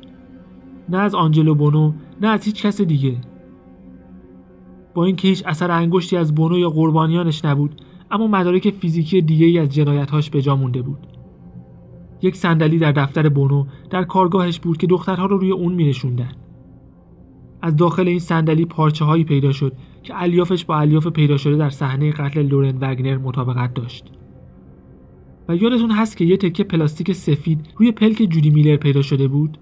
نه 0.88 0.98
از 0.98 1.14
آنجلو 1.14 1.54
بونو 1.54 1.92
نه 2.20 2.28
از 2.28 2.44
هیچ 2.44 2.66
کس 2.66 2.80
دیگه. 2.80 3.16
با 4.94 5.04
اینکه 5.04 5.28
هیچ 5.28 5.42
اثر 5.46 5.70
انگشتی 5.70 6.16
از 6.16 6.34
بونو 6.34 6.58
یا 6.58 6.70
قربانیانش 6.70 7.44
نبود 7.44 7.80
اما 8.10 8.26
مدارک 8.26 8.70
فیزیکی 8.70 9.22
دیگه 9.22 9.46
ای 9.46 9.58
از 9.58 9.68
جنایتهاش 9.68 10.30
به 10.30 10.42
جا 10.42 10.56
مونده 10.56 10.82
بود. 10.82 11.06
یک 12.22 12.36
صندلی 12.36 12.78
در 12.78 12.92
دفتر 12.92 13.28
بونو 13.28 13.66
در 13.90 14.04
کارگاهش 14.04 14.58
بود 14.58 14.76
که 14.76 14.86
دخترها 14.86 15.26
رو 15.26 15.38
روی 15.38 15.50
اون 15.50 15.74
می 15.74 15.94
از 17.62 17.76
داخل 17.76 18.08
این 18.08 18.18
صندلی 18.18 18.64
پارچه 18.64 19.04
هایی 19.04 19.24
پیدا 19.24 19.52
شد 19.52 19.72
که 20.02 20.22
الیافش 20.22 20.64
با 20.64 20.78
الیاف 20.78 21.06
پیدا 21.06 21.36
شده 21.36 21.56
در 21.56 21.70
صحنه 21.70 22.12
قتل 22.12 22.42
لورن 22.42 22.78
وگنر 22.80 23.18
مطابقت 23.18 23.74
داشت. 23.74 24.17
و 25.48 25.56
یادتون 25.56 25.90
هست 25.90 26.16
که 26.16 26.24
یه 26.24 26.36
تکه 26.36 26.64
پلاستیک 26.64 27.12
سفید 27.12 27.60
روی 27.76 27.92
پلک 27.92 28.16
جودی 28.16 28.50
میلر 28.50 28.76
پیدا 28.76 29.02
شده 29.02 29.28
بود؟ 29.28 29.58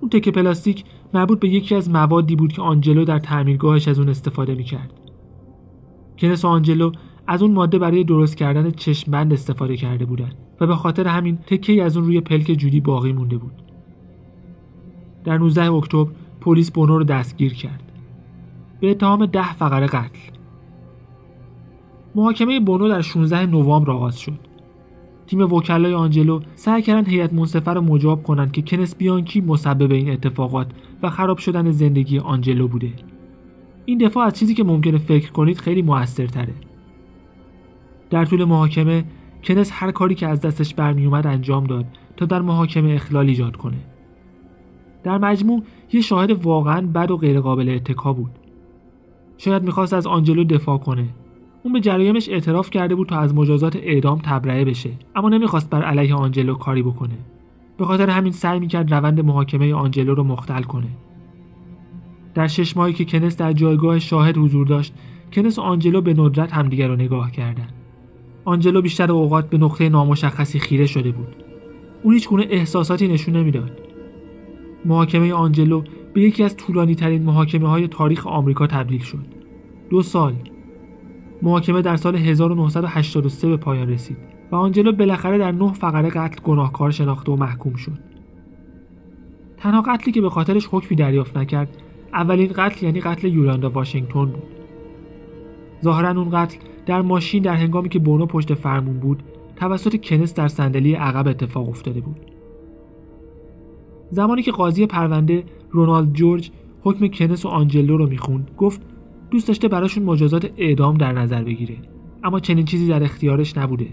اون 0.00 0.10
تکه 0.10 0.30
پلاستیک 0.30 0.84
مربوط 1.14 1.40
به 1.40 1.48
یکی 1.48 1.74
از 1.74 1.90
موادی 1.90 2.36
بود 2.36 2.52
که 2.52 2.62
آنجلو 2.62 3.04
در 3.04 3.18
تعمیرگاهش 3.18 3.88
از 3.88 3.98
اون 3.98 4.08
استفاده 4.08 4.54
می‌کرد. 4.54 4.92
کنس 6.18 6.44
و 6.44 6.48
آنجلو 6.48 6.92
از 7.26 7.42
اون 7.42 7.52
ماده 7.52 7.78
برای 7.78 8.04
درست 8.04 8.36
کردن 8.36 8.70
چشمبند 8.70 9.32
استفاده 9.32 9.76
کرده 9.76 10.04
بودند 10.04 10.34
و 10.60 10.66
به 10.66 10.76
خاطر 10.76 11.06
همین 11.06 11.36
تکه 11.36 11.82
از 11.82 11.96
اون 11.96 12.06
روی 12.06 12.20
پلک 12.20 12.46
جودی 12.52 12.80
باقی 12.80 13.12
مونده 13.12 13.38
بود. 13.38 13.62
در 15.24 15.38
19 15.38 15.72
اکتبر 15.72 16.10
پلیس 16.40 16.70
بونو 16.70 16.98
رو 16.98 17.04
دستگیر 17.04 17.54
کرد. 17.54 17.92
به 18.80 18.90
اتهام 18.90 19.26
ده 19.26 19.52
فقره 19.54 19.86
قتل. 19.86 20.39
محاکمه 22.14 22.60
بونو 22.60 22.88
در 22.88 23.00
16 23.00 23.46
نوامبر 23.46 23.90
آغاز 23.90 24.18
شد. 24.18 24.38
تیم 25.26 25.52
وکلای 25.52 25.94
آنجلو 25.94 26.40
سعی 26.54 26.82
کردن 26.82 27.10
هیئت 27.10 27.32
منصفه 27.32 27.70
رو 27.70 27.80
مجاب 27.80 28.22
کنند 28.22 28.52
که 28.52 28.62
کنس 28.62 28.96
بیانکی 28.96 29.40
مسبب 29.40 29.92
این 29.92 30.10
اتفاقات 30.10 30.66
و 31.02 31.10
خراب 31.10 31.38
شدن 31.38 31.70
زندگی 31.70 32.18
آنجلو 32.18 32.68
بوده. 32.68 32.92
این 33.84 33.98
دفاع 33.98 34.26
از 34.26 34.32
چیزی 34.32 34.54
که 34.54 34.64
ممکنه 34.64 34.98
فکر 34.98 35.32
کنید 35.32 35.58
خیلی 35.58 35.82
موثرتره. 35.82 36.54
در 38.10 38.24
طول 38.24 38.44
محاکمه 38.44 39.04
کنس 39.42 39.70
هر 39.72 39.90
کاری 39.90 40.14
که 40.14 40.28
از 40.28 40.40
دستش 40.40 40.74
برمیومد 40.74 41.26
انجام 41.26 41.64
داد 41.64 41.86
تا 42.16 42.26
در 42.26 42.42
محاکمه 42.42 42.94
اخلال 42.94 43.28
ایجاد 43.28 43.56
کنه. 43.56 43.76
در 45.02 45.18
مجموع 45.18 45.62
یه 45.92 46.00
شاهد 46.00 46.30
واقعا 46.30 46.86
بد 46.86 47.10
و 47.10 47.16
غیرقابل 47.16 47.68
اتکا 47.68 48.12
بود. 48.12 48.30
شاید 49.38 49.62
می‌خواست 49.62 49.94
از 49.94 50.06
آنجلو 50.06 50.44
دفاع 50.44 50.78
کنه. 50.78 51.08
اون 51.62 51.72
به 51.72 51.80
جرایمش 51.80 52.28
اعتراف 52.28 52.70
کرده 52.70 52.94
بود 52.94 53.08
تا 53.08 53.18
از 53.18 53.34
مجازات 53.34 53.76
اعدام 53.76 54.18
تبرئه 54.24 54.64
بشه. 54.64 54.90
اما 55.16 55.28
نمی‌خواست 55.28 55.70
بر 55.70 55.82
علیه 55.82 56.14
آنجلو 56.14 56.54
کاری 56.54 56.82
بکنه. 56.82 57.18
به 57.78 57.84
خاطر 57.84 58.10
همین 58.10 58.32
سعی 58.32 58.60
می‌کرد 58.60 58.94
روند 58.94 59.20
محاکمه 59.20 59.74
آنجلو 59.74 60.14
رو 60.14 60.24
مختل 60.24 60.62
کنه. 60.62 60.88
در 62.34 62.46
شش 62.46 62.76
ماهی 62.76 62.92
که 62.92 63.04
کنس 63.04 63.36
در 63.36 63.52
جایگاه 63.52 63.98
شاهد 63.98 64.38
حضور 64.38 64.66
داشت 64.66 64.94
کنس 65.32 65.58
و 65.58 65.62
آنجلو 65.62 66.00
به 66.00 66.14
ندرت 66.14 66.52
همدیگر 66.52 66.88
رو 66.88 66.96
نگاه 66.96 67.30
کردند. 67.30 67.72
آنجلو 68.44 68.82
بیشتر 68.82 69.12
اوقات 69.12 69.50
به 69.50 69.58
نقطه 69.58 69.88
نامشخصی 69.88 70.58
خیره 70.58 70.86
شده 70.86 71.10
بود. 71.10 71.36
اون 72.02 72.14
هیچ 72.14 72.28
گونه 72.28 72.46
احساساتی 72.50 73.08
نشون 73.08 73.36
نمی‌داد. 73.36 73.80
محاکمه 74.84 75.32
آنجلو 75.32 75.82
به 76.14 76.20
یکی 76.20 76.44
از 76.44 76.56
طولانی 76.56 76.94
ترین 76.94 77.22
محاکمه 77.22 77.68
های 77.68 77.88
تاریخ 77.88 78.26
آمریکا 78.26 78.66
تبدیل 78.66 79.00
شد. 79.00 79.24
دو 79.90 80.02
سال. 80.02 80.34
محاکمه 81.42 81.82
در 81.82 81.96
سال 81.96 82.16
1983 82.16 83.48
به 83.48 83.56
پایان 83.56 83.88
رسید 83.88 84.16
و 84.52 84.56
آنجلو 84.56 84.92
بالاخره 84.92 85.38
در 85.38 85.52
نه 85.52 85.72
فقره 85.72 86.10
قتل 86.10 86.42
گناهکار 86.44 86.90
شناخته 86.90 87.32
و 87.32 87.36
محکوم 87.36 87.74
شد. 87.74 87.98
تنها 89.56 89.82
قتلی 89.82 90.12
که 90.12 90.20
به 90.20 90.30
خاطرش 90.30 90.68
حکمی 90.70 90.96
دریافت 90.96 91.36
نکرد 91.36 91.76
اولین 92.12 92.52
قتل 92.56 92.86
یعنی 92.86 93.00
قتل 93.00 93.28
یولاندا 93.28 93.70
واشنگتن 93.70 94.24
بود. 94.24 94.42
ظاهرا 95.84 96.10
اون 96.10 96.30
قتل 96.32 96.58
در 96.86 97.02
ماشین 97.02 97.42
در 97.42 97.54
هنگامی 97.54 97.88
که 97.88 97.98
بونو 97.98 98.26
پشت 98.26 98.54
فرمون 98.54 98.98
بود 98.98 99.22
توسط 99.56 100.00
کنس 100.00 100.34
در 100.34 100.48
صندلی 100.48 100.94
عقب 100.94 101.28
اتفاق 101.28 101.68
افتاده 101.68 102.00
بود. 102.00 102.16
زمانی 104.10 104.42
که 104.42 104.52
قاضی 104.52 104.86
پرونده 104.86 105.44
رونالد 105.70 106.12
جورج 106.12 106.50
حکم 106.82 107.06
کنس 107.06 107.44
و 107.44 107.48
آنجلو 107.48 107.96
رو 107.96 108.06
می‌خوند 108.06 108.50
گفت 108.56 108.80
دوست 109.30 109.48
داشته 109.48 109.68
براشون 109.68 110.04
مجازات 110.04 110.50
اعدام 110.56 110.96
در 110.96 111.12
نظر 111.12 111.44
بگیره. 111.44 111.76
اما 112.24 112.40
چنین 112.40 112.64
چیزی 112.64 112.88
در 112.88 113.02
اختیارش 113.02 113.56
نبوده. 113.56 113.86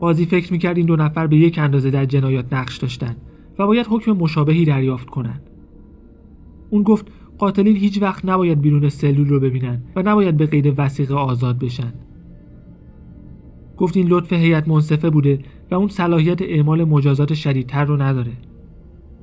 قاضی 0.00 0.26
فکر 0.26 0.52
می‌کرد 0.52 0.76
این 0.76 0.86
دو 0.86 0.96
نفر 0.96 1.26
به 1.26 1.36
یک 1.36 1.58
اندازه 1.58 1.90
در 1.90 2.04
جنایات 2.04 2.52
نقش 2.52 2.76
داشتن 2.76 3.16
و 3.58 3.66
باید 3.66 3.86
حکم 3.90 4.12
مشابهی 4.12 4.64
دریافت 4.64 5.10
کنند 5.10 5.42
اون 6.70 6.82
گفت 6.82 7.06
قاتلین 7.38 7.76
هیچ 7.76 8.02
وقت 8.02 8.24
نباید 8.24 8.60
بیرون 8.60 8.88
سلول 8.88 9.28
رو 9.28 9.40
ببینن 9.40 9.82
و 9.96 10.02
نباید 10.02 10.36
به 10.36 10.46
قید 10.46 10.74
وسیقه 10.78 11.14
آزاد 11.14 11.58
بشن. 11.58 11.92
گفت 13.76 13.96
این 13.96 14.08
لطف 14.08 14.32
هیئت 14.32 14.68
منصفه 14.68 15.10
بوده 15.10 15.38
و 15.70 15.74
اون 15.74 15.88
صلاحیت 15.88 16.42
اعمال 16.42 16.84
مجازات 16.84 17.34
شدیدتر 17.34 17.84
رو 17.84 18.02
نداره. 18.02 18.32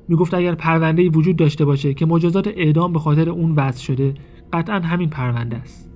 می‌گفت 0.08 0.34
اگر 0.34 0.54
پرونده 0.54 1.08
وجود 1.08 1.36
داشته 1.36 1.64
باشه 1.64 1.94
که 1.94 2.06
مجازات 2.06 2.46
اعدام 2.46 2.92
به 2.92 2.98
خاطر 2.98 3.30
اون 3.30 3.52
وضع 3.52 3.82
شده 3.82 4.14
قطعا 4.52 4.80
همین 4.80 5.10
پرونده 5.10 5.56
است. 5.56 5.90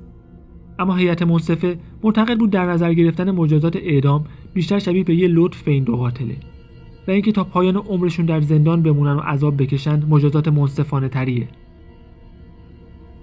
اما 0.79 0.97
هیئت 0.97 1.23
منصفه 1.23 1.79
معتقد 2.03 2.39
بود 2.39 2.51
در 2.51 2.67
نظر 2.67 2.95
گرفتن 2.95 3.31
مجازات 3.31 3.77
اعدام 3.77 4.25
بیشتر 4.55 4.79
شبیه 4.79 5.05
به 5.05 5.15
یه 5.15 5.29
لطف 5.29 5.63
به 5.63 5.73
این 5.73 5.85
دو 5.85 5.97
قاتله 5.97 6.37
و 7.09 7.11
اینکه 7.11 7.33
تا 7.33 7.45
پایان 7.45 7.77
عمرشون 7.77 8.27
در 8.27 8.41
زندان 8.41 8.83
بمونن 8.83 9.13
و 9.13 9.21
عذاب 9.21 9.63
بکشند 9.63 10.09
مجازات 10.09 10.49
منصفانه 10.49 11.09
تریه. 11.09 11.49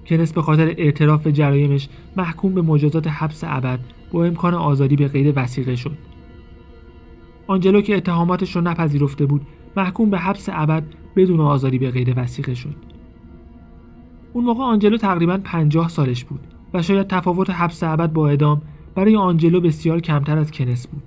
کنس 0.05 0.33
به 0.33 0.41
خاطر 0.41 0.67
اعتراف 0.77 1.27
جرایمش 1.27 1.89
محکوم 2.17 2.53
به 2.53 2.61
مجازات 2.61 3.07
حبس 3.07 3.43
ابد 3.47 3.79
با 4.11 4.25
امکان 4.25 4.53
آزادی 4.53 4.95
به 4.95 5.07
قید 5.07 5.33
وسیقه 5.35 5.75
شد. 5.75 5.97
آنجلو 7.47 7.81
که 7.81 7.97
اتهاماتش 7.97 8.55
رو 8.55 8.61
نپذیرفته 8.61 9.25
بود 9.25 9.41
محکوم 9.77 10.09
به 10.09 10.17
حبس 10.17 10.49
ابد 10.51 10.83
بدون 11.15 11.39
آزادی 11.39 11.77
به 11.77 11.91
قید 11.91 12.13
وسیقه 12.17 12.53
شد. 12.53 12.90
اون 14.33 14.43
موقع 14.43 14.63
آنجلو 14.63 14.97
تقریبا 14.97 15.39
50 15.43 15.89
سالش 15.89 16.23
بود 16.23 16.39
و 16.73 16.81
شاید 16.81 17.07
تفاوت 17.07 17.49
حبس 17.49 17.83
ابد 17.83 18.13
با 18.13 18.29
اعدام 18.29 18.61
برای 18.95 19.15
آنجلو 19.15 19.61
بسیار 19.61 19.99
کمتر 19.99 20.37
از 20.37 20.51
کنس 20.51 20.87
بود 20.87 21.03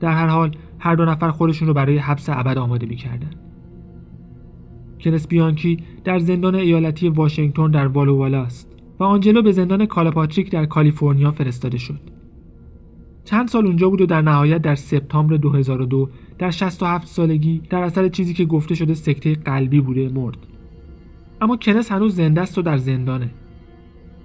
در 0.00 0.12
هر 0.12 0.26
حال 0.26 0.56
هر 0.78 0.94
دو 0.94 1.04
نفر 1.04 1.30
خودشون 1.30 1.68
رو 1.68 1.74
برای 1.74 1.98
حبس 1.98 2.28
ابد 2.28 2.58
آماده 2.58 2.86
می‌کردن 2.86 3.30
کنس 5.00 5.28
بیانکی 5.28 5.78
در 6.04 6.18
زندان 6.18 6.54
ایالتی 6.54 7.08
واشنگتن 7.08 7.70
در 7.70 7.86
والا 7.86 8.14
والا 8.14 8.42
است 8.42 8.70
و 8.98 9.04
آنجلو 9.04 9.42
به 9.42 9.52
زندان 9.52 9.86
کالاپاتریک 9.86 10.50
در 10.50 10.66
کالیفرنیا 10.66 11.30
فرستاده 11.30 11.78
شد. 11.78 12.00
چند 13.24 13.48
سال 13.48 13.66
اونجا 13.66 13.90
بود 13.90 14.00
و 14.00 14.06
در 14.06 14.22
نهایت 14.22 14.62
در 14.62 14.74
سپتامبر 14.74 15.36
2002 15.36 16.08
در 16.38 16.50
67 16.50 17.06
سالگی 17.06 17.62
در 17.70 17.82
اثر 17.82 18.08
چیزی 18.08 18.34
که 18.34 18.44
گفته 18.44 18.74
شده 18.74 18.94
سکته 18.94 19.34
قلبی 19.34 19.80
بوده 19.80 20.08
مرد. 20.08 20.36
اما 21.40 21.56
کنس 21.56 21.92
هنوز 21.92 22.16
زنده 22.16 22.40
است 22.40 22.58
و 22.58 22.62
در 22.62 22.76
زندانه. 22.76 23.30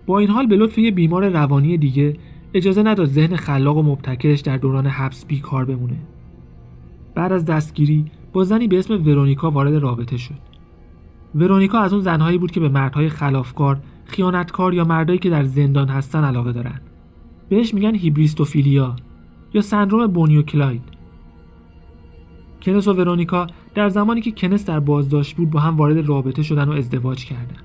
با 0.06 0.20
این 0.20 0.30
حال 0.30 0.48
به 0.48 0.56
لطف 0.56 0.78
یه 0.78 0.92
بیمار 0.92 1.30
روانی 1.30 1.78
دیگه 1.78 2.18
اجازه 2.54 2.84
نداد 2.84 3.08
ذهن 3.08 3.36
خلاق 3.36 3.78
و 3.78 3.84
مبتکرش 3.84 4.40
در 4.40 4.58
دوران 4.58 4.88
حبس 4.88 5.26
بیکار 5.26 5.66
بمونه. 5.66 5.98
بعد 7.16 7.32
از 7.32 7.46
دستگیری 7.46 8.06
با 8.34 8.44
زنی 8.44 8.68
به 8.68 8.80
اسم 8.80 8.94
ورونیکا 8.94 9.52
وارد 9.52 9.74
رابطه 9.74 10.18
شد. 10.18 10.40
ورونیکا 11.36 11.80
از 11.80 11.94
اون 11.94 12.02
زنهایی 12.02 12.38
بود 12.38 12.52
که 12.52 12.60
به 12.60 12.70
مردهای 12.70 13.10
خلافکار، 13.10 13.80
خیانتکار 14.06 14.74
یا 14.74 14.84
مردایی 14.84 15.20
که 15.20 15.30
در 15.30 15.44
زندان 15.44 15.88
هستن 15.88 16.24
علاقه 16.24 16.52
دارن. 16.52 16.82
بهش 17.50 17.74
میگن 17.74 17.96
هیبریستوفیلیا 17.96 18.96
یا 19.54 19.62
سندروم 19.62 20.08
بونیو 20.08 20.42
کلاید. 20.42 20.82
کنس 22.62 22.88
و 22.88 22.94
ورونیکا 22.94 23.48
در 23.76 23.90
زمانی 23.90 24.22
که 24.22 24.32
کنس 24.32 24.66
در 24.66 24.80
بازداشت 24.80 25.36
بود 25.36 25.50
با 25.50 25.60
هم 25.60 25.78
وارد 25.78 26.08
رابطه 26.08 26.44
شدن 26.44 26.70
و 26.70 26.72
ازدواج 26.72 27.26
کردن. 27.26 27.58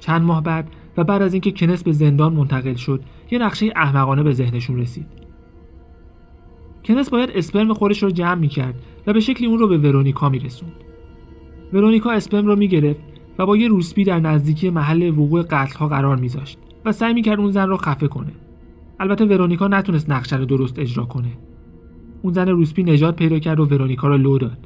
چند 0.00 0.22
ماه 0.22 0.42
بعد 0.42 0.68
و 0.96 1.04
بعد 1.04 1.22
از 1.22 1.34
اینکه 1.34 1.50
کنس 1.50 1.82
به 1.82 1.92
زندان 1.92 2.32
منتقل 2.32 2.74
شد، 2.74 3.00
یه 3.30 3.38
نقشه 3.38 3.72
احمقانه 3.76 4.22
به 4.22 4.32
ذهنشون 4.32 4.78
رسید. 4.78 5.06
کنس 6.84 7.10
باید 7.10 7.30
اسپرم 7.34 7.72
خودش 7.72 8.02
رو 8.02 8.10
جمع 8.10 8.34
می‌کرد 8.34 8.74
و 9.06 9.12
به 9.12 9.20
شکلی 9.20 9.46
اون 9.46 9.58
رو 9.58 9.68
به 9.68 9.78
ورونیکا 9.78 10.28
میرسوند. 10.28 10.72
ورونیکا 11.72 12.10
اسپرم 12.10 12.46
رو 12.46 12.56
می‌گرفت 12.56 13.00
و 13.38 13.46
با 13.46 13.56
یه 13.56 13.68
روسپی 13.68 14.04
در 14.04 14.20
نزدیکی 14.20 14.70
محل 14.70 15.10
وقوع 15.10 15.42
قتلها 15.42 15.88
قرار 15.88 16.16
میذاشت 16.16 16.58
و 16.84 16.92
سعی 16.92 17.14
می‌کرد 17.14 17.40
اون 17.40 17.50
زن 17.50 17.68
رو 17.68 17.76
خفه 17.76 18.08
کنه 18.08 18.32
البته 19.00 19.24
ورونیکا 19.24 19.68
نتونست 19.68 20.10
نقشه 20.10 20.36
رو 20.36 20.44
درست 20.44 20.78
اجرا 20.78 21.04
کنه 21.04 21.32
اون 22.22 22.32
زن 22.32 22.48
روسپی 22.48 22.82
نجات 22.82 23.16
پیدا 23.16 23.38
کرد 23.38 23.60
و 23.60 23.64
ورونیکا 23.64 24.08
رو 24.08 24.16
لو 24.16 24.38
داد 24.38 24.58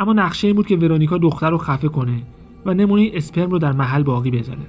اما 0.00 0.12
نقشه 0.12 0.46
این 0.46 0.56
بود 0.56 0.66
که 0.66 0.76
ورونیکا 0.76 1.18
دختر 1.18 1.50
رو 1.50 1.58
خفه 1.58 1.88
کنه 1.88 2.22
و 2.66 2.74
نمونه 2.74 3.10
اسپرم 3.14 3.50
رو 3.50 3.58
در 3.58 3.72
محل 3.72 4.02
باقی 4.02 4.30
بذاره 4.30 4.66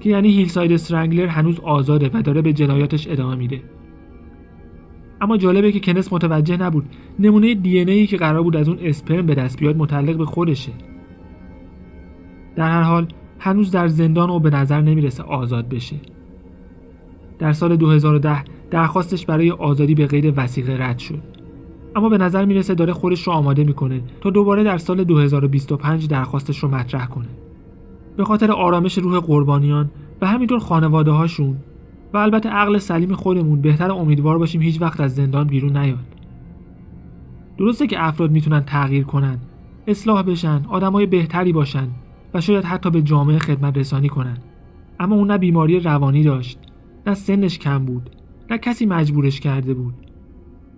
که 0.00 0.10
یعنی 0.10 0.28
هیلساید 0.28 0.72
استرنگلر 0.72 1.26
هنوز 1.26 1.60
آزاده 1.60 2.10
و 2.14 2.22
داره 2.22 2.42
به 2.42 2.52
جنایاتش 2.52 3.08
ادامه 3.08 3.36
میده. 3.36 3.62
اما 5.20 5.36
جالبه 5.36 5.72
که 5.72 5.80
کنس 5.80 6.12
متوجه 6.12 6.56
نبود 6.56 6.84
نمونه 7.18 7.54
دی 7.54 7.78
ای 7.78 8.06
که 8.06 8.16
قرار 8.16 8.42
بود 8.42 8.56
از 8.56 8.68
اون 8.68 8.78
اسپرم 8.82 9.26
به 9.26 9.34
دست 9.34 9.58
بیاد 9.58 9.76
متعلق 9.76 10.16
به 10.16 10.24
خودشه. 10.24 10.72
در 12.56 12.70
هر 12.70 12.82
حال 12.82 13.06
هنوز 13.38 13.70
در 13.70 13.88
زندان 13.88 14.30
و 14.30 14.38
به 14.38 14.50
نظر 14.50 14.80
نمی‌رسه 14.80 15.22
آزاد 15.22 15.68
بشه. 15.68 15.96
در 17.38 17.52
سال 17.52 17.76
2010 17.76 18.44
درخواستش 18.70 19.26
برای 19.26 19.50
آزادی 19.50 19.94
به 19.94 20.06
غیر 20.06 20.32
وسیقه 20.36 20.76
رد 20.80 20.98
شد. 20.98 21.41
اما 21.96 22.08
به 22.08 22.18
نظر 22.18 22.44
می‌رسه 22.44 22.74
داره 22.74 22.92
خودش 22.92 23.26
رو 23.26 23.32
آماده 23.32 23.64
می‌کنه 23.64 24.00
تا 24.20 24.30
دوباره 24.30 24.64
در 24.64 24.78
سال 24.78 25.04
2025 25.04 26.08
درخواستش 26.08 26.58
رو 26.58 26.68
مطرح 26.68 27.06
کنه. 27.06 27.28
به 28.16 28.24
خاطر 28.24 28.52
آرامش 28.52 28.98
روح 28.98 29.20
قربانیان 29.20 29.90
و 30.20 30.26
همینطور 30.26 30.58
خانواده 30.58 31.10
هاشون 31.10 31.56
و 32.14 32.18
البته 32.18 32.48
عقل 32.48 32.78
سلیم 32.78 33.14
خودمون 33.14 33.60
بهتر 33.60 33.92
امیدوار 33.92 34.38
باشیم 34.38 34.62
هیچ 34.62 34.80
وقت 34.80 35.00
از 35.00 35.14
زندان 35.14 35.46
بیرون 35.46 35.76
نیاد. 35.76 35.98
درسته 37.58 37.86
که 37.86 38.04
افراد 38.06 38.30
می‌تونن 38.30 38.60
تغییر 38.60 39.04
کنن 39.04 39.38
اصلاح 39.86 40.22
بشن 40.22 40.60
آدمای 40.68 41.06
بهتری 41.06 41.52
باشن 41.52 41.88
و 42.34 42.40
شاید 42.40 42.64
حتی 42.64 42.90
به 42.90 43.02
جامعه 43.02 43.38
خدمت 43.38 43.78
رسانی 43.78 44.08
کنن. 44.08 44.38
اما 45.00 45.16
اون 45.16 45.30
نه 45.30 45.38
بیماری 45.38 45.80
روانی 45.80 46.22
داشت 46.22 46.58
نه 47.06 47.14
سنش 47.14 47.58
کم 47.58 47.84
بود 47.84 48.10
نه 48.50 48.58
کسی 48.58 48.86
مجبورش 48.86 49.40
کرده 49.40 49.74
بود. 49.74 49.94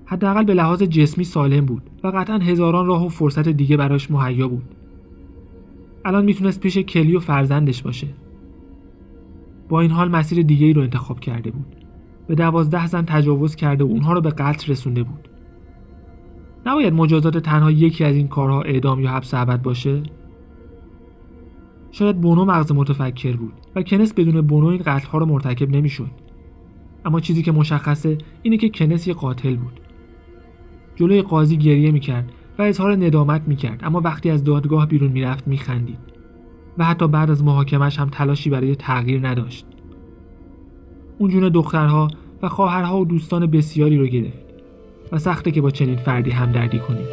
حداقل 0.06 0.44
به 0.44 0.54
لحاظ 0.54 0.82
جسمی 0.82 1.24
سالم 1.24 1.66
بود 1.66 1.82
و 2.04 2.08
قطعا 2.08 2.38
هزاران 2.38 2.86
راه 2.86 3.06
و 3.06 3.08
فرصت 3.08 3.48
دیگه 3.48 3.76
براش 3.76 4.10
مهیا 4.10 4.48
بود. 4.48 4.74
الان 6.04 6.24
می‌تونست 6.24 6.60
پیش 6.60 6.78
کلی 6.78 7.16
و 7.16 7.20
فرزندش 7.20 7.82
باشه. 7.82 8.08
با 9.68 9.80
این 9.80 9.90
حال 9.90 10.08
مسیر 10.08 10.42
دیگه 10.42 10.66
ای 10.66 10.72
رو 10.72 10.82
انتخاب 10.82 11.20
کرده 11.20 11.50
بود. 11.50 11.76
به 12.26 12.34
دوازده 12.34 12.86
زن 12.86 13.04
تجاوز 13.04 13.56
کرده 13.56 13.84
و 13.84 13.86
اونها 13.86 14.12
رو 14.12 14.20
به 14.20 14.30
قتل 14.30 14.72
رسونده 14.72 15.02
بود. 15.02 15.28
نباید 16.66 16.94
مجازات 16.94 17.38
تنها 17.38 17.70
یکی 17.70 18.04
از 18.04 18.16
این 18.16 18.28
کارها 18.28 18.62
اعدام 18.62 19.00
یا 19.00 19.10
حبس 19.10 19.34
ابد 19.34 19.62
باشه؟ 19.62 20.02
شاید 21.90 22.20
بونو 22.20 22.44
مغز 22.44 22.72
متفکر 22.72 23.36
بود 23.36 23.52
و 23.74 23.82
کنس 23.82 24.14
بدون 24.14 24.40
بونو 24.40 24.66
این 24.66 24.82
قتلها 24.86 25.18
رو 25.18 25.26
مرتکب 25.26 25.70
نمی‌شد. 25.70 26.10
اما 27.04 27.20
چیزی 27.20 27.42
که 27.42 27.52
مشخصه 27.52 28.18
اینه 28.42 28.56
که 28.56 28.68
کنس 28.68 29.06
یه 29.06 29.14
قاتل 29.14 29.56
بود. 29.56 29.80
جلوی 30.96 31.22
قاضی 31.22 31.56
گریه 31.56 31.90
می‌کرد 31.90 32.32
و 32.58 32.62
اظهار 32.62 32.96
ندامت 32.96 33.42
می‌کرد 33.46 33.80
اما 33.82 34.00
وقتی 34.00 34.30
از 34.30 34.44
دادگاه 34.44 34.86
بیرون 34.86 35.12
می‌رفت 35.12 35.48
میخندید 35.48 35.98
و 36.78 36.84
حتی 36.84 37.08
بعد 37.08 37.30
از 37.30 37.44
محاکمش 37.44 37.98
هم 37.98 38.08
تلاشی 38.08 38.50
برای 38.50 38.76
تغییر 38.76 39.28
نداشت. 39.28 39.66
اون 41.18 41.48
دخترها 41.48 42.08
و 42.42 42.48
خواهرها 42.48 43.00
و 43.00 43.04
دوستان 43.04 43.46
بسیاری 43.46 43.98
رو 43.98 44.06
گرفت 44.06 44.44
و 45.12 45.18
سخته 45.18 45.50
که 45.50 45.60
با 45.60 45.70
چنین 45.70 45.96
فردی 45.96 46.30
همدردی 46.30 46.78
کنیم. 46.78 47.06